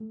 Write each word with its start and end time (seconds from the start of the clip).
तिम्रो 0.00 0.10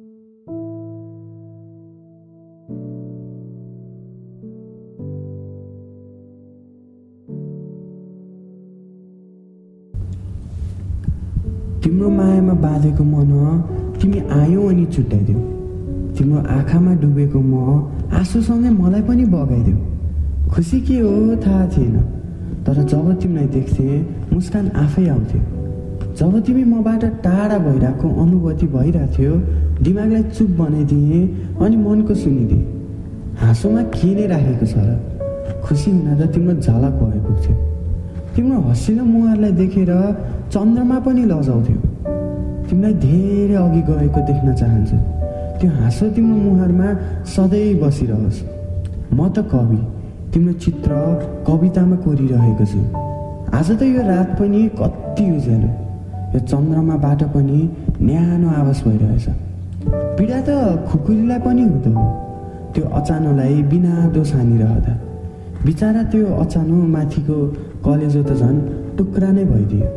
मायामा 12.09 12.53
बाँधेको 12.53 13.03
मन 13.03 13.31
तिमी 14.01 14.19
आयौ 14.19 14.67
अनि 14.67 14.85
छुट्याइदेऊ। 14.85 15.39
तिम्रो 16.17 16.39
आँखामा 16.39 16.93
डुबेको 16.93 17.39
म 17.39 17.53
आँसुसँगै 18.11 18.69
मलाई 18.69 19.01
पनि 19.01 19.25
बगाइदेऊ। 19.25 19.77
खुसी 20.51 20.81
के 20.81 20.99
हो 20.99 21.35
थाहा 21.35 21.67
थिएन 21.67 21.95
तर 22.67 22.83
जब 22.83 23.19
तिमीलाई 23.21 23.47
देख्थेँ 23.47 24.05
मुस्कान 24.33 24.67
आफै 24.67 25.07
आउँथ्यो। 25.07 25.41
जब 26.15 26.43
तिमी 26.43 26.63
मबाट 26.63 27.05
टाढा 27.23 27.57
भइरहेको 27.57 28.07
अनुभूति 28.21 28.67
भइरहेको 28.67 29.13
थियो 29.17 29.66
दिमागलाई 29.81 30.23
चुप 30.35 30.49
बनाइदिए 30.59 31.19
अनि 31.61 31.75
मनको 31.77 32.13
सुनिदिए। 32.15 32.63
हाँसोमा 33.41 33.81
के 33.93 34.09
नै 34.15 34.25
राखेको 34.27 34.65
छ 34.65 34.75
र 34.77 34.89
खुसी 35.63 35.91
हुन 35.91 36.07
त 36.19 36.21
तिम्रो 36.33 36.53
झलक 36.57 36.93
भएको 37.01 37.31
थियो 37.43 37.55
तिम्रो 38.35 38.57
हँसिलो 38.69 39.03
मुहारलाई 39.03 39.51
देखेर 39.61 39.91
चन्द्रमा 40.53 40.97
पनि 41.05 41.23
लजाउँथ्यो। 41.31 41.79
तिमीलाई 42.67 42.93
धेरै 43.05 43.55
अघि 43.55 43.81
गएको 43.89 44.19
देख्न 44.29 44.47
चाहन्छु। 44.59 44.97
त्यो 45.59 45.69
हाँसो 45.79 46.05
तिम्रो 46.15 46.35
मुहारमा 46.45 46.87
सधैँ 47.33 47.73
बसिरहोस्। 47.81 48.39
म 49.13 49.19
त 49.29 49.45
कवि 49.51 49.79
तिम्रो 50.33 50.53
चित्र 50.63 50.91
कवितामा 51.47 51.95
कोरिरहेको 52.03 52.65
छु। 52.65 52.79
आज 53.57 53.67
त 53.79 53.81
यो 53.83 54.01
रात 54.09 54.29
पनि 54.39 54.61
कति 54.79 55.25
उज्यालो। 55.37 55.69
यो 56.33 56.39
चन्द्रमाबाट 56.51 57.21
पनि 57.33 57.59
न्यानो 58.01 58.47
आवाज 58.61 58.79
भइरहेछ। 58.85 59.27
पीडा 60.17 60.39
त 60.47 60.49
खुकुरीलाई 60.89 61.39
पनि 61.45 61.63
हुँदो 61.69 61.91
त्यो 62.73 62.83
अचानोलाई 62.99 63.55
बिना 63.71 63.93
दोष 64.15 64.29
हानिरहँदा 64.33 64.93
बिचरा 65.65 66.03
त्यो 66.11 66.25
अचानो 66.43 66.77
माथिको 66.95 67.37
कलेजो 67.85 68.21
त 68.29 68.31
झन् 68.41 68.57
टुक्रा 68.97 69.29
नै 69.37 69.43
भइदियो। 69.51 69.87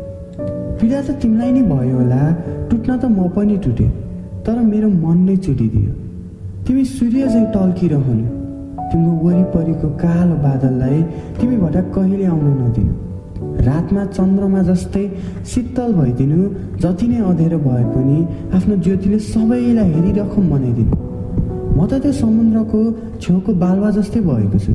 पीडा 0.77 0.99
त 1.07 1.09
तिमीलाई 1.21 1.51
नै 1.57 1.63
भयो 1.71 1.95
होला। 1.97 2.21
टुट्न 2.69 2.89
त 3.01 3.03
म 3.17 3.19
पनि 3.35 3.57
टुटेँ 3.65 3.91
तर 4.45 4.57
मेरो 4.71 4.89
मन 5.03 5.17
नै 5.27 5.35
चुटिदियो 5.45 5.91
तिमी 6.65 6.83
सूर्य 6.95 7.27
चाहिँ 7.33 7.47
टल्किरहनु। 7.55 8.25
तिम्रो 8.89 9.11
वरिपरिको 9.25 9.87
कालो 10.03 10.35
बादललाई 10.45 10.99
तिमीबाट 11.39 11.75
कहिले 11.95 12.25
आउन 12.31 12.47
नदिनु। 12.61 12.93
रातमा 13.67 14.03
चन्द्रमा 14.17 14.61
जस्तै 14.69 15.05
शीतल 15.51 15.91
भइदिनु 15.99 16.39
जति 16.83 17.07
नै 17.07 17.19
अँधेरो 17.29 17.57
भए 17.65 17.83
पनि 17.93 18.17
आफ्नो 18.57 18.75
ज्योतिले 18.85 19.19
सबैलाई 19.31 19.89
हेरिरखौँ 19.95 20.43
बनाइदिनु। 20.51 20.95
म 21.77 21.79
त 21.89 22.01
त्यो 22.03 22.11
समुद्रको 22.21 22.79
छेउको 23.21 23.51
बालुवा 23.63 23.89
जस्तै 23.97 24.19
भएको 24.29 24.59
छु। 24.65 24.73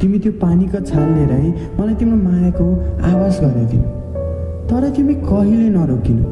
तिमी 0.00 0.18
त्यो 0.22 0.32
पानीको 0.44 0.80
छाल 0.90 1.06
लिएरै 1.16 1.46
मलाई 1.78 1.94
तिम्रो 2.00 2.18
मायाको 2.28 2.66
आवाज 3.10 3.34
गराइदिनु। 3.44 3.88
तर 4.68 4.82
तिमी 4.96 5.14
कहिले 5.30 5.68
नरोकिनु। 5.76 6.24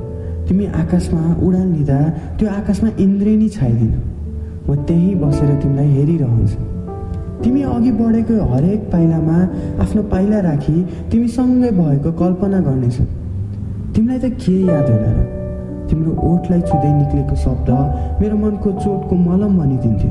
तिमी 0.47 0.65
आकाशमा 0.83 1.23
उडान 1.47 1.67
लिँदा 1.75 1.99
त्यो 2.39 2.47
आकाशमा 2.61 2.91
इन्द्रेणी 3.05 3.49
छाइदिनु। 3.57 3.99
म 4.69 4.69
त्यहीँ 4.87 5.15
बसेर 5.23 5.51
तिमीलाई 5.63 5.89
हेरिरहन्छु। 5.97 6.74
तिमी 7.45 7.63
अघि 7.69 7.91
बढेको 8.01 8.35
हरेक 8.53 8.81
पाइलामा 8.93 9.39
आफ्नो 9.85 10.03
पाइला 10.13 10.39
राखी 10.49 10.77
तिमीसँगै 11.11 11.71
भएको 11.79 12.13
कल्पना 12.21 12.61
गर्नेछु। 12.67 13.05
तिमीलाई 13.95 14.19
त 14.19 14.33
के 14.41 14.55
याद 14.67 14.89
होला 14.91 15.11
र 15.17 15.21
तिम्रो 15.89 16.13
ओठलाई 16.29 16.61
छुँदै 16.69 16.93
निक्लेको 17.01 17.37
शब्द 17.45 17.69
मेरो 18.21 18.37
मनको 18.45 18.71
चोटको 18.81 19.15
मलम 19.29 19.53
बनिदिन्थ्यो 19.61 20.11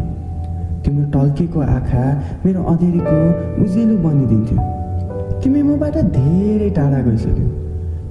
तिम्रो 0.85 1.05
टल्केको 1.15 1.59
आँखा 1.75 2.03
मेरो 2.45 2.59
अँधेरीको 2.71 3.17
उजेलो 3.63 3.95
बनिदिन्थ्यो। 4.05 4.57
तिमी 5.43 5.61
मबाट 5.67 5.95
धेरै 6.15 6.69
टाढा 6.77 6.99
गइसक्यौ। 7.07 7.47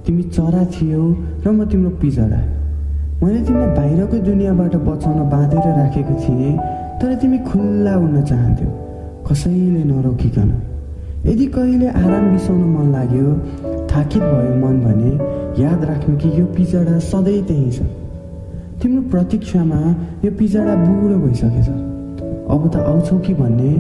तिमी 0.05 0.23
चरा 0.37 0.63
थियौ 0.75 1.03
र 1.45 1.47
म 1.49 1.65
तिम्रो 1.71 1.91
पिजरा। 2.03 2.41
मैले 3.23 3.41
तिमीलाई 3.47 3.71
बाहिरको 3.79 4.17
दुनियाँबाट 4.29 4.75
बचाउन 4.87 5.19
बाँधेर 5.31 5.67
राखेको 5.79 6.15
थिएँ 6.23 6.53
तर 7.01 7.15
तिमी 7.23 7.39
खुल्ला 7.49 7.95
उड्न 8.05 8.23
चाहन्थ्यौ। 8.31 8.71
कसैले 9.31 9.85
नरोकिकन। 9.85 10.51
यदि 11.27 11.47
कहिले 11.47 11.89
आराम 11.89 12.25
बिसाउन 12.33 12.63
मन 12.75 12.93
लाग्यो 12.93 13.29
थाकित 13.91 14.23
भयो 14.23 14.55
मन 14.59 14.81
भने 14.85 15.11
याद 15.63 15.85
राख्नु 15.85 16.17
कि 16.19 16.29
यो 16.41 16.45
पिजडा 16.57 16.99
सधैँ 16.99 17.43
त्यही 17.47 17.71
छ। 17.71 17.83
तिम्रो 18.83 19.03
प्रतीक्षामा 19.11 19.81
यो 20.25 20.31
पिजडा 20.39 20.75
बुढो 20.85 21.17
भइसकेछ। 21.27 21.69
अब 22.51 22.71
त 22.75 22.77
आउँछौ 22.83 23.19
कि 23.19 23.35
भन्ने 23.35 23.71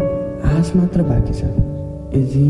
आश 0.49 0.73
मात्र 0.77 1.03
बाँकी 1.03 1.35
छ। 1.35 1.45
एजी 2.15 2.49